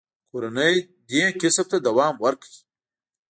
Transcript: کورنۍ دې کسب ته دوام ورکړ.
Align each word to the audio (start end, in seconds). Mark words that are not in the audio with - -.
کورنۍ 0.29 0.75
دې 1.09 1.23
کسب 1.41 1.65
ته 1.71 1.77
دوام 1.87 2.13
ورکړ. 2.25 2.51